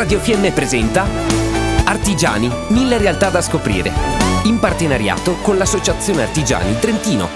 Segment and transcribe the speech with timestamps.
[0.00, 1.06] Radio FM presenta
[1.84, 3.92] Artigiani, mille realtà da scoprire.
[4.44, 7.28] In partenariato con l'Associazione Artigiani Trentino.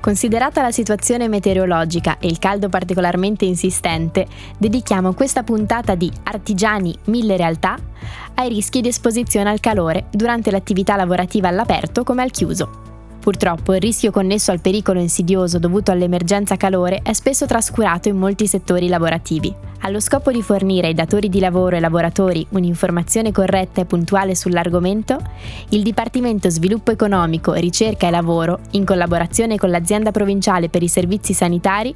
[0.00, 4.26] Considerata la situazione meteorologica e il caldo particolarmente insistente,
[4.58, 7.78] dedichiamo questa puntata di Artigiani mille realtà
[8.34, 12.87] ai rischi di esposizione al calore durante l'attività lavorativa all'aperto come al chiuso.
[13.28, 18.46] Purtroppo il rischio connesso al pericolo insidioso dovuto all'emergenza calore è spesso trascurato in molti
[18.46, 19.54] settori lavorativi.
[19.80, 25.18] Allo scopo di fornire ai datori di lavoro e lavoratori un'informazione corretta e puntuale sull'argomento,
[25.68, 31.34] il Dipartimento Sviluppo Economico, Ricerca e Lavoro, in collaborazione con l'Azienda Provinciale per i Servizi
[31.34, 31.92] Sanitari,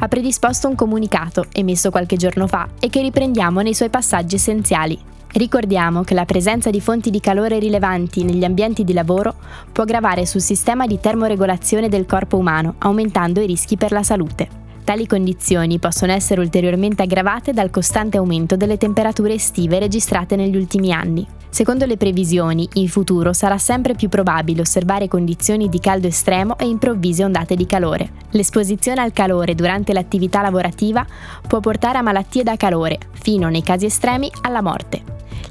[0.00, 4.98] ha predisposto un comunicato emesso qualche giorno fa e che riprendiamo nei suoi passaggi essenziali.
[5.32, 9.34] Ricordiamo che la presenza di fonti di calore rilevanti negli ambienti di lavoro
[9.72, 14.61] può gravare sul sistema di termoregolazione del corpo umano, aumentando i rischi per la salute.
[14.84, 20.92] Tali condizioni possono essere ulteriormente aggravate dal costante aumento delle temperature estive registrate negli ultimi
[20.92, 21.24] anni.
[21.50, 26.66] Secondo le previsioni, in futuro sarà sempre più probabile osservare condizioni di caldo estremo e
[26.66, 28.10] improvvise ondate di calore.
[28.30, 31.06] L'esposizione al calore durante l'attività lavorativa
[31.46, 35.02] può portare a malattie da calore, fino nei casi estremi alla morte.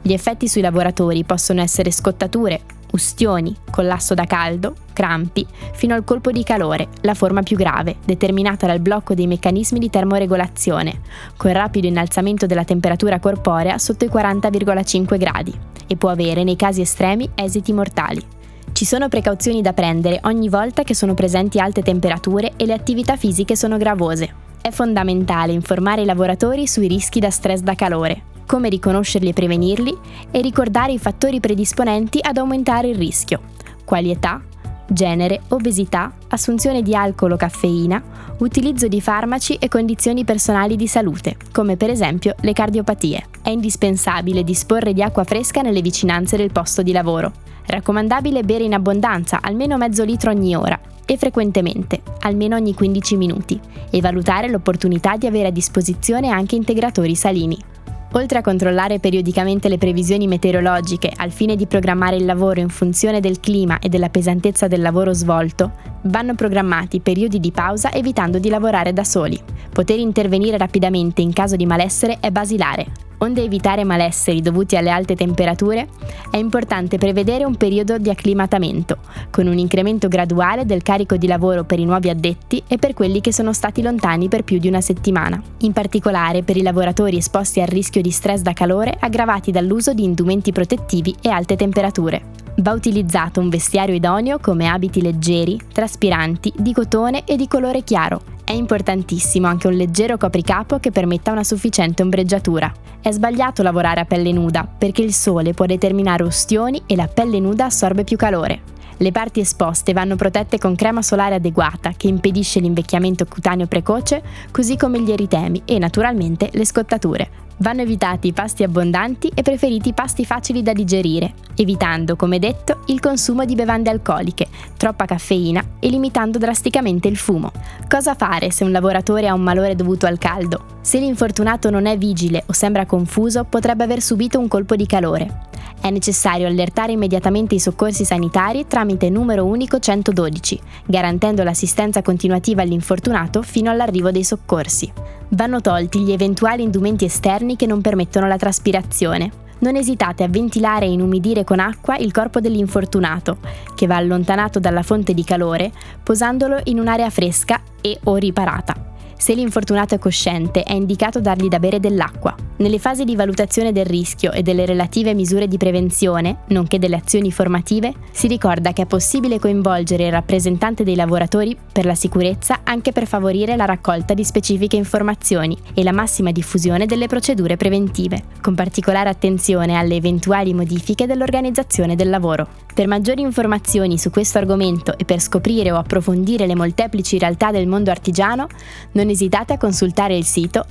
[0.01, 2.61] Gli effetti sui lavoratori possono essere scottature,
[2.91, 8.67] ustioni, collasso da caldo, crampi, fino al colpo di calore, la forma più grave, determinata
[8.67, 11.01] dal blocco dei meccanismi di termoregolazione,
[11.37, 15.53] con rapido innalzamento della temperatura corporea sotto i 40,5 gradi,
[15.87, 18.23] e può avere, nei casi estremi, esiti mortali.
[18.71, 23.17] Ci sono precauzioni da prendere ogni volta che sono presenti alte temperature e le attività
[23.17, 24.33] fisiche sono gravose.
[24.61, 29.97] È fondamentale informare i lavoratori sui rischi da stress da calore, come riconoscerli e prevenirli
[30.29, 33.39] e ricordare i fattori predisponenti ad aumentare il rischio,
[33.85, 34.41] quali età,
[34.89, 38.03] genere, obesità, assunzione di alcol o caffeina,
[38.39, 43.25] utilizzo di farmaci e condizioni personali di salute, come per esempio le cardiopatie.
[43.41, 47.31] È indispensabile disporre di acqua fresca nelle vicinanze del posto di lavoro.
[47.65, 53.57] Raccomandabile bere in abbondanza, almeno mezzo litro ogni ora, e frequentemente, almeno ogni 15 minuti,
[53.89, 57.70] e valutare l'opportunità di avere a disposizione anche integratori salini.
[58.13, 63.21] Oltre a controllare periodicamente le previsioni meteorologiche al fine di programmare il lavoro in funzione
[63.21, 65.71] del clima e della pesantezza del lavoro svolto,
[66.03, 69.39] vanno programmati periodi di pausa evitando di lavorare da soli.
[69.71, 75.15] Poter intervenire rapidamente in caso di malessere è basilare, Onde evitare malesseri dovuti alle alte
[75.15, 75.87] temperature,
[76.31, 78.97] è importante prevedere un periodo di acclimatamento,
[79.29, 83.21] con un incremento graduale del carico di lavoro per i nuovi addetti e per quelli
[83.21, 87.61] che sono stati lontani per più di una settimana, in particolare per i lavoratori esposti
[87.61, 92.23] al rischio di stress da calore aggravati dall'uso di indumenti protettivi e alte temperature.
[92.57, 98.39] Va utilizzato un vestiario idoneo come abiti leggeri, traspiranti, di cotone e di colore chiaro,
[98.51, 102.69] è importantissimo anche un leggero copricapo che permetta una sufficiente ombreggiatura.
[103.01, 107.39] È sbagliato lavorare a pelle nuda perché il sole può determinare ustioni e la pelle
[107.39, 108.61] nuda assorbe più calore.
[109.01, 114.77] Le parti esposte vanno protette con crema solare adeguata che impedisce l'invecchiamento cutaneo precoce, così
[114.77, 117.29] come gli eritemi e naturalmente le scottature.
[117.57, 122.81] Vanno evitati i pasti abbondanti e preferiti i pasti facili da digerire, evitando, come detto,
[122.87, 124.45] il consumo di bevande alcoliche,
[124.77, 127.51] troppa caffeina e limitando drasticamente il fumo.
[127.89, 130.77] Cosa fare se un lavoratore ha un malore dovuto al caldo?
[130.81, 135.49] Se l'infortunato non è vigile o sembra confuso, potrebbe aver subito un colpo di calore.
[135.81, 143.41] È necessario allertare immediatamente i soccorsi sanitari tramite numero unico 112, garantendo l'assistenza continuativa all'infortunato
[143.41, 144.93] fino all'arrivo dei soccorsi.
[145.29, 149.31] Vanno tolti gli eventuali indumenti esterni che non permettono la traspirazione.
[149.59, 153.39] Non esitate a ventilare e inumidire con acqua il corpo dell'infortunato,
[153.73, 155.71] che va allontanato dalla fonte di calore,
[156.03, 158.93] posandolo in un'area fresca e o riparata.
[159.17, 162.35] Se l'infortunato è cosciente, è indicato dargli da bere dell'acqua.
[162.61, 167.31] Nelle fasi di valutazione del rischio e delle relative misure di prevenzione, nonché delle azioni
[167.31, 172.91] formative, si ricorda che è possibile coinvolgere il rappresentante dei lavoratori per la sicurezza anche
[172.91, 178.53] per favorire la raccolta di specifiche informazioni e la massima diffusione delle procedure preventive, con
[178.53, 182.47] particolare attenzione alle eventuali modifiche dell'organizzazione del lavoro.
[182.75, 187.65] Per maggiori informazioni su questo argomento e per scoprire o approfondire le molteplici realtà del
[187.65, 188.47] mondo artigiano,
[188.91, 190.63] non esitate a consultare il sito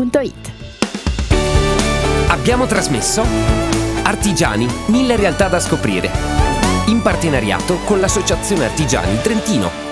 [0.00, 0.52] artigiani.tn.it.
[2.28, 3.22] Abbiamo trasmesso
[4.02, 6.10] Artigiani, mille realtà da scoprire,
[6.86, 9.89] in partenariato con l'Associazione Artigiani Trentino.